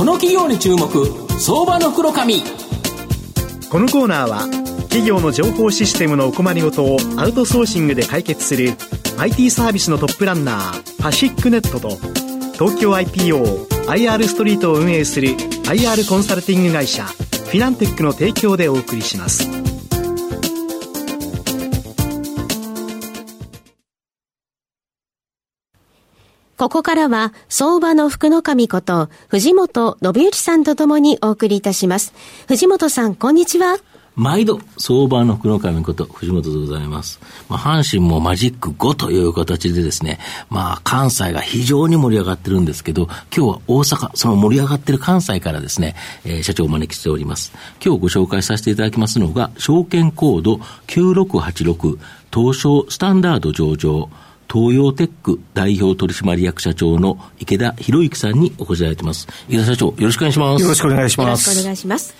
[0.00, 0.88] この企業に注目
[1.38, 2.40] 相場の黒髪。
[3.70, 4.48] このコーナーは
[4.84, 8.70] 企業の情報システムのお困りごとをアウトソーシングで解決する
[9.18, 11.98] IT サービスのトップランナーパシックネットと
[12.54, 15.32] 東京 IPOIR ストリートを運営する
[15.66, 19.50] IR コンサルティング会社フィナンテックの提供でお送りします。
[26.60, 32.12] ここからは相場の福の神こと藤本信之さんとともにお送りいたします
[32.48, 33.78] 藤本さんこんにちは
[34.14, 37.18] 毎度、相場の福の神こと、藤本でございます。
[37.48, 40.18] まあ、阪神もマジック5という形でですね、
[40.50, 43.04] まあ、関西が非常に盛り上がってるんですけど、
[43.34, 45.94] 今日は大阪、その盛り上がってる関西からですね、
[46.26, 47.52] えー、社長をお招きしております。
[47.82, 50.56] 今日ご紹介させていただきますのが、証券コード
[50.88, 51.98] 9686、
[52.34, 54.10] 東証スタンダード上場、
[54.52, 59.28] 東洋テック代表取締役社長の池田博之さんにお越しいただいてます。
[59.48, 60.62] 池田社長、よろしくお願いします。
[60.62, 61.48] よろしくお願いします。
[61.48, 62.14] よろしくお願いします。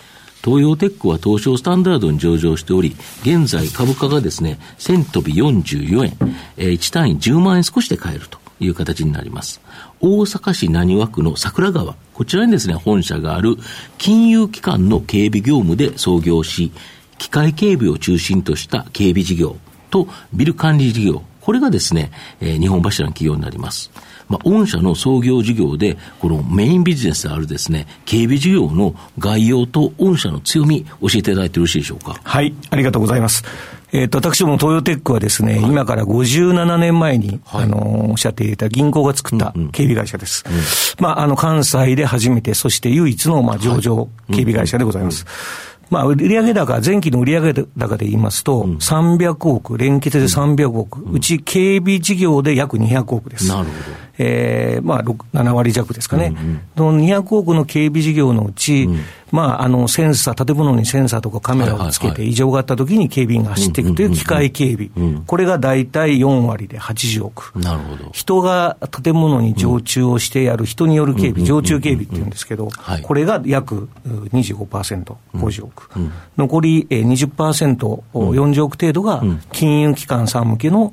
[0.44, 6.16] 東洋テックは東証スタンダードに上場しており、現在株価がですね、1000飛び44円、
[6.56, 9.60] えー、1単位10万円少しで買えるという形になります。
[10.00, 13.56] 大阪市浪速区の桜川、こちらにですね、本社がある
[13.98, 16.70] 金融機関の警備業務で創業し、
[17.18, 19.56] 機械警備を中心とした警備事業
[19.90, 23.90] とビル管理事業、これがですね、えー、日本柱の企業になります。
[24.28, 32.14] まあ、御社の創業事業で、このメインビジネスであるですね、警備事業の概要と御社の強み、教えていただいてよろしいでしょうか？
[32.22, 33.42] はい、ありがとうございます。
[33.90, 40.44] えっ、ー、と、私ども東洋テックはですね、はい、今から57年前に、はい、あの、おっしゃっていた銀行が作った警備会社です。
[40.46, 40.62] うんうん、
[41.00, 45.24] まあ、あの、関西で初めて、そして唯一の、まあ、上場警備会社でございます。
[45.24, 53.48] はいまあ、売上高、前期の売上高で言いますと、300億、連結で300億、うち警備事業で約200億です。
[53.48, 54.09] なるほど。
[54.22, 56.34] えー、まあ、7割弱ですかね。
[56.76, 59.00] うんうん、200億の警備事業のうち、うん。
[59.30, 64.90] まあ、あの、センサー、建物にセンサーとかカメラをつけて異常があったときに警備員が走っていくという機械警備。
[65.26, 67.58] これが大体4割で80億。
[67.58, 68.10] なるほど。
[68.12, 72.68] 人が建物に常駐をしてやる人による警備、常駐警備っていうんですけど、
[73.02, 75.90] これが約25%、50億。
[76.36, 80.92] 残り20%、40億程度が金融機関さん向けの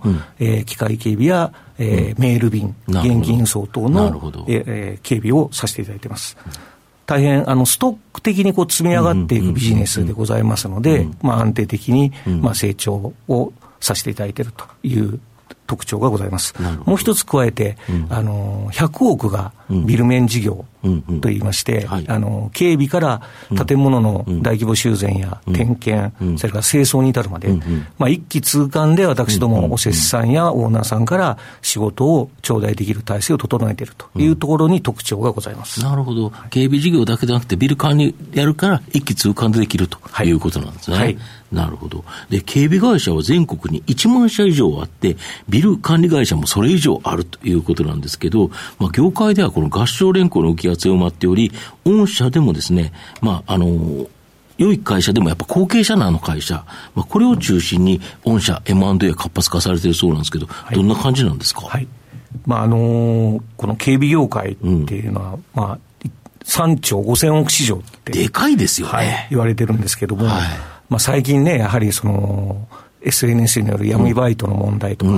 [0.65, 4.33] 機械警備やメール便、現金輸送等の
[5.03, 6.37] 警備をさせていただいています。
[7.05, 12.11] 大変あのストック的にこう積み上がっていくビジネスでございますので、まあ、安定的に
[12.41, 15.19] まあ成長をさせていただいているという
[15.67, 16.53] 特徴がございます。
[16.85, 20.65] もう一つ加えて、うん、あの、100億がビル面事業
[21.21, 23.21] といいまして、あの、警備から
[23.65, 27.49] 建物の大規模修繕や点検、それから清掃に至るまで、
[27.97, 35.81] まあ、一気通貫で私どもお施主さんやオーナーさんから仕事を頂戴できる体制を整えているというところに特徴がございます。
[35.81, 36.31] なるほど。
[36.49, 40.37] 警備事業だけでなくて、ビル管理やるから一気通貫でできるとい。
[40.37, 40.97] うことなんですね。
[40.97, 41.17] はい。
[41.51, 42.03] なるほど。
[42.29, 45.17] で、警備会社は全国に1万社以上あって、
[45.47, 51.51] ビル管理会社もそれ以上あるということなんですけど、まあ、業界ではこの合唱連行の動きが強まっており、
[51.83, 54.05] 御社でもですね、まあ、あの、
[54.59, 56.63] 良い会社でもやっぱ後継者のあの会社、
[56.93, 61.87] まあ、これを中心に御社 M&A 活発化されているそうなんですけど、はい、どんな感じなんですか、はい。
[62.45, 65.79] まああのー、この警備業界っていうのは、うん、まあ、
[66.43, 68.11] 3兆5000億市場って。
[68.11, 68.93] でかいですよね。
[68.93, 70.41] はい、言われてるんですけども、はい。
[70.89, 72.67] まあ、最近ね、やはりその、
[73.01, 75.11] SNS による闇バイトの問題とか、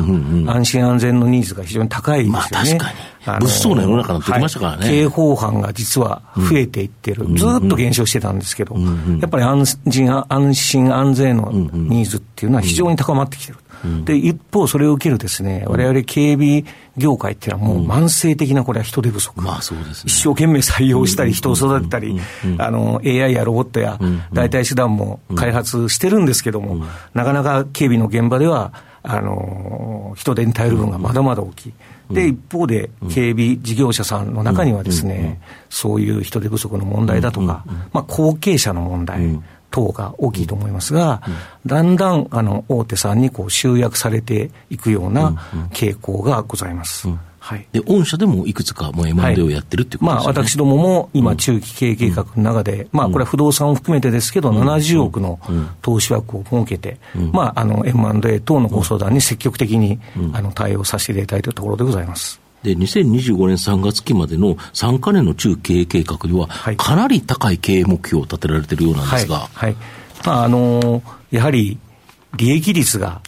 [0.51, 2.39] 安心安全のニーズが非常に高いですよね。
[2.39, 3.09] まあ確かに。
[3.25, 13.59] 物騒な世の中になってきましたからね、はい、刑法犯が実は増えていってる、うん、ずっと減少してたんですけど、うん、やっぱり安心安心安全のニーズっていうのは非常に高まってきてる。
[14.05, 16.63] で、一方、それを受けるですね、われわれ警備
[16.97, 19.41] 業界っていうのはもう慢性的なこれは人手不足。
[19.41, 22.19] まあそうです、ね、一生懸命採用したり、人を育てたり、
[22.57, 23.99] あの、AI やロボットや
[24.33, 31.73] 代替手段も開発してるんですけども、なかなか警備の現場では、あの、人手に頼る分がまだまだ大きい。
[32.11, 35.39] で、一方で、警備事業者さんの中にはですね、
[35.69, 39.39] そういう人手不足の問題だとか、まあ、後継者の問題、
[39.71, 41.21] 等が大きいと思いますが、
[41.65, 45.31] だんだんあの大手さんにこう集約されていくような
[45.71, 47.07] 傾向がございます。
[47.39, 55.39] はい、で御社でもいくつかもう M&A をやってるっていうことですね、はい、まあ、私どもも今、中期経営計画の中で、うん、まあ、これは不動産を含めてですけど、うん、70億の
[55.81, 59.99] 投資枠を設けて、うん、まあ、あの M&A 等のご相談に積極的に、
[60.33, 62.38] あの対応させていただいているところでございます。
[62.63, 66.47] で、2025年3月期までの3か年の中経営計画では、
[66.77, 69.49] かなり高い経営目標を立てられているようなんですが。
[69.53, 69.69] はい。
[69.69, 69.75] はい、
[70.25, 71.01] まあ、あのー、
[71.31, 71.77] やはり、
[72.35, 73.21] 利益率が、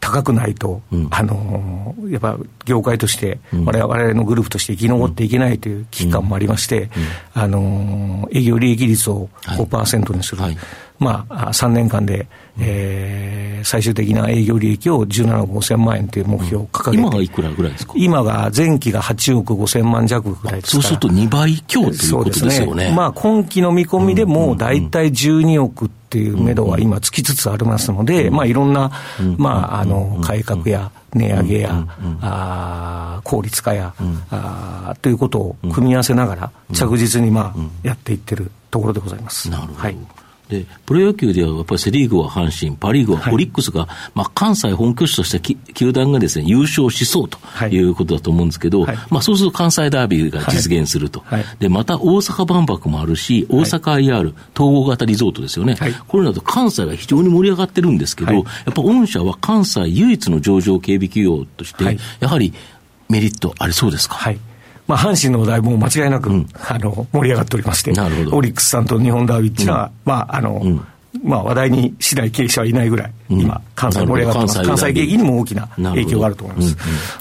[0.00, 6.88] 高くないと、うん、あのやっぱ業界として、われわれのグループとして生き残っていけないという危機感もありまして、
[7.34, 10.42] あの営業利益率を5%にする。
[10.42, 10.64] はいはい
[10.98, 12.26] まあ、3年間で、
[12.58, 17.92] えー、最終的な営業利益を17億5000万円という目標を掲げて、今がいくらぐらいですか？
[17.96, 22.88] 今が前期が8億5000万弱ぐらいですそうすると2倍強ということですよね。
[22.90, 22.94] ね。
[22.96, 28.90] まあ、今期の見込みでも大体12億っていう目処は今つきつつありますので、まあ、いろんな、
[29.36, 31.86] まあ、あの、改革や、値上げや、
[32.20, 33.94] あ効率化や、
[34.30, 39.48] あということを組み合わせながら、着実に、まあ、やっていってるところでございます。
[39.50, 39.78] なるほど。
[39.78, 39.96] はい
[40.48, 45.40] で、プロ野球ではやっぱりセ・リーグは阪神、パ・リーグはオリックスが、はい、まあ、関西本拠地として
[45.74, 47.78] 球団がですね、優勝しそうとい。
[47.88, 51.20] うことだと思うんですけど、はい、まあ、そうすると関西ダービーが実現すると。
[51.26, 55.76] はい、で、また大阪万博もあるし、大阪 IR、統合型リゾートですよね。
[56.06, 62.52] これなど関西が非常に盛り上がってるんですけど、やっぱ御社は関西唯一の上場警備企業として、やはり
[63.08, 64.38] メリットありそうですか、はい
[64.88, 67.92] まあ、阪神のお題も間違いなく、うん、あの盛り上がっておりまして、
[68.32, 70.84] オリックスさんと日本ダービーっていうのは、うん、まああの、うん。
[71.22, 76.76] まあ、話題にしない経営者はいないぐらい、今、関西盛り上がってます、関西景気にも大きな影響があると思います。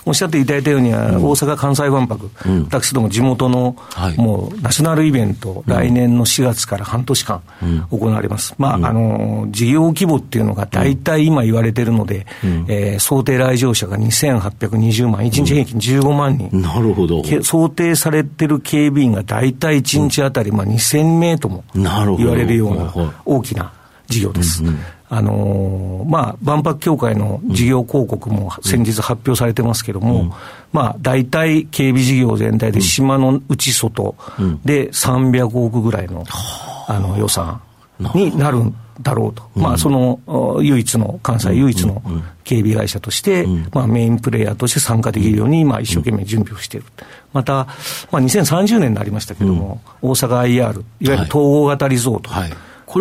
[0.06, 2.30] おっしゃっていただいたように、大阪・関西万博、
[2.70, 3.76] 私ども地元の、
[4.16, 7.42] もうナショナルイベント、来年の4月から半年間
[7.92, 8.56] 行われます。
[8.58, 12.26] まあ、あの、事業規模っていうのが大体今言われてるので、
[12.68, 16.50] え想定来場者が2820万、1日平均15万人。
[16.62, 17.24] なるほど。
[17.44, 23.72] 想定されてる警備員が大体1日あたり、まあ、2000名とも言われるような大きな
[24.08, 24.64] 事業です。
[24.64, 30.32] うんうん、あのー、まあ、万博協会の事業広告も先日発表されてますけども、うん、
[30.74, 34.16] まあ、大体警備事業全体で島の内外
[34.66, 37.00] で300億ぐらいの、あ。
[37.00, 37.62] の予算
[38.14, 39.44] になるんだろうと。
[39.56, 40.20] まあ、その、
[40.62, 42.02] 唯一の、関西唯一の
[42.44, 46.86] 警備会社として、まあ、メインプレーヤーとして参加できるように、まあ、一生懸命準備をしている。
[47.34, 47.54] また、
[48.12, 52.30] まあ、2030年になりましたけれども、大阪 IR、いわゆる統合型リゾート。
[52.30, 52.54] はい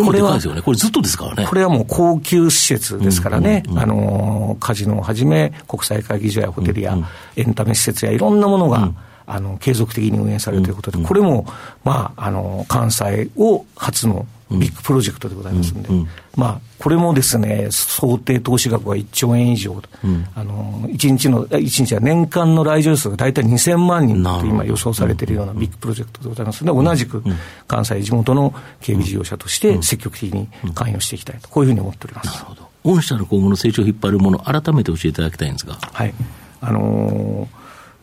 [0.05, 0.61] これもでかいですよね。
[0.61, 1.45] これずっとですからね。
[1.47, 3.63] これはもう高級施設ですからね。
[3.75, 6.97] あの、カジノをはじめ、国際会議場やホテルや
[7.35, 8.91] エンタメ施設やいろんなものが、
[9.25, 11.45] あの、継続的に運営されるということで、これも、
[11.83, 26.63] まあ、あの、関西を初のビッグプロジェクトでございますんで、うんうん、まあ、これもですね、想定投資額は1兆円以上、うん、あの1日の、1日は年間の来場数が大体2000万人と今予想されているようなビッグプロジェクトでございます。
[26.63, 27.23] ので、同じく
[27.67, 32.27] 関西地元の警備事業者として積極的に関与していきたいと、こういうふうに思っております。
[32.27, 32.67] なるほど。
[32.83, 35.75] 御社の今後の成長を引っ張るもの、改めて教えていただきたいんですが。
[35.75, 36.13] はい。
[36.61, 37.47] あのー、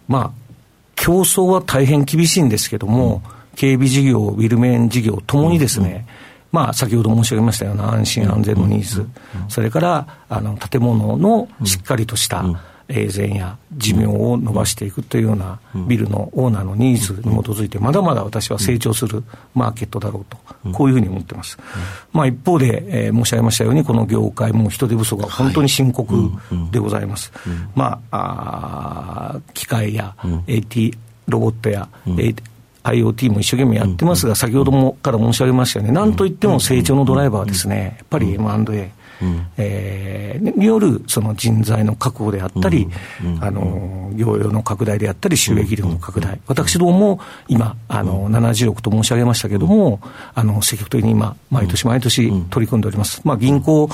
[0.08, 0.31] まあ、
[0.94, 3.23] 競争は大変厳しいんですけども、
[3.56, 6.06] 警備事業、ウィルメン事業ともにですね、
[6.55, 9.05] まあ、先ほど申し上げましたような安心安全のニーズ、
[9.49, 12.45] それからあの建物のしっかりとした、
[12.87, 15.59] 永全や寿命を伸ばしていくというような
[15.89, 21.59] ビルのオーナーのニーズに基づいて、まだまだ私は成長するマーケットだろうと、こういうふうに思ってます。
[22.12, 26.31] まあ、一方で、えー、申し上げましたように、この業界も人手不足が本当に深刻
[26.71, 27.33] でございます。
[27.75, 30.15] まあ、あ機械や
[30.47, 30.97] AT、
[31.27, 31.89] ロボットや、
[32.85, 38.91] IoT も一生懸命やってますが、先ほどもから申し上げましたよね、なんといっても成長のドライバーはですね、やっぱり M&A。
[39.23, 42.89] うん、えー、によるその人材の確保であったり、
[43.41, 50.01] あの業用の拡大であったり、収益量の拡大、私どもも今、あの70億と申し上げましたけれども、
[50.35, 53.21] あの積極的に今、毎年毎年取り組んでおります。
[53.25, 53.89] まあ、銀行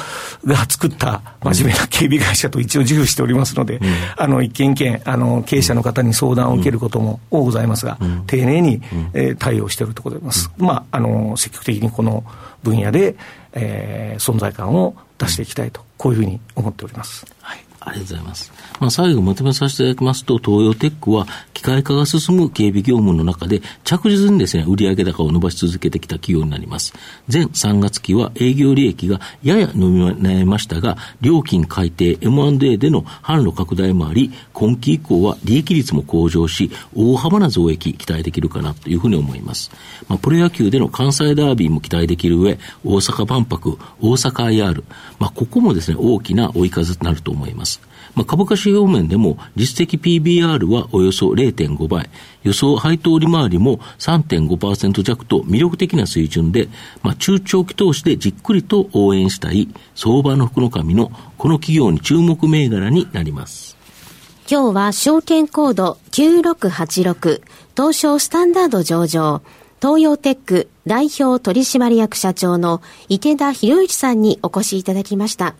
[0.44, 3.80] が作った真面目な警備会社と一応自負しておりますので、
[4.16, 8.80] あの一件一件あの、経営者の方に相談を受けることも多ございますが、丁寧に、
[9.12, 10.52] えー、対応しているところでございます。
[10.58, 12.24] まあ、あの積極的にこの
[12.62, 13.16] 分野で、
[13.52, 17.26] えー、存在感を出していきたいと、こういうふうに思っております。
[17.40, 18.52] はいありがとうございます。
[18.78, 26.94] まあ、最後まとめさせていただきますと、東洋テックは機械化が進む警備業務の中で着実にですね、売上高を伸ばし続けてきた企業になります。
[27.30, 39.70] 前3月期は営業利益がやや伸び悩みましたが、料金改定 M&A での販路拡大もあり、今期以降は利益率も向上し、大幅な増益期待できるかなというふうに思います。
[40.08, 44.82] まあ、プロ野球での関西ダービーも期待できる上、大阪万博、大阪 IR、
[45.18, 47.69] まあ、ここもですね、大きな追い風となると思います。
[48.14, 52.10] まあ、株価指標面でも実績 PBR はおよそ0.5倍、
[52.42, 56.68] 予想配当利回りも3.5%弱と魅力的な水準で、
[57.02, 63.76] まあ、中長期投資でじっくりと応援したい相場の福の神のこの企業に注目銘柄になります。
[64.50, 67.42] 今日は証券コード9686
[67.76, 69.42] 東証スタンダード上場
[69.80, 75.54] 東洋テック代表取締役社長の池田博之さんにお越しいただきました。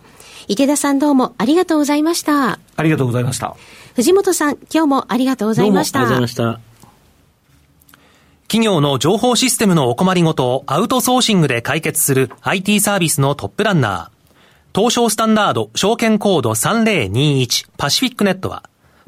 [0.51, 2.59] 池田さんどうもありがとうございました。
[2.75, 3.55] ありがとうございました。
[3.95, 5.99] 藤本さん、今日もありがとうございました。
[5.99, 7.97] ありがとうございました。
[8.49, 14.77] 企業の情報システムのお困りごとをアウトソーシングで解決する IT サービスのトップランナー。
[14.77, 18.63] 東証スタンダード証券コード3021パシフィックネットは、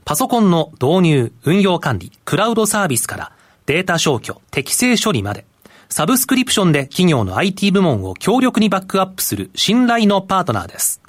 [0.06, 3.32] パソコンの導入、運用管理、クラウドサービスから
[3.66, 5.46] データ消去、適正処理まで、
[5.90, 11.03] サブスクリプションで企業の IT 部門を強力にバックアップする信頼のパートナーです。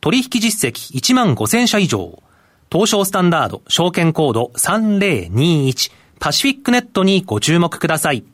[0.00, 2.22] 取引実績1万5000社以上、
[2.70, 5.90] 東証スタンダード証券コード3021
[6.20, 8.24] パシフィックネットにご注目ください。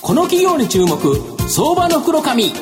[0.00, 0.96] この企業に注目、
[1.48, 2.52] 相場の黒髪。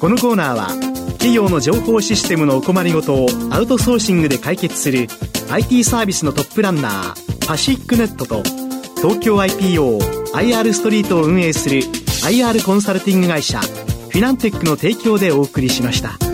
[0.00, 0.68] このコーナーは、
[1.12, 5.06] 企業の情報システムのお困りごとをアウトソーシングで解決する
[5.50, 8.42] IT サービスのトップランナー、パシフィックネットと、
[8.96, 11.82] 東京 IPO、IR ストリートを運営する
[12.24, 13.60] IR コンサルティング会社、
[14.16, 16.25] フィナンテックの提供でお送りしました。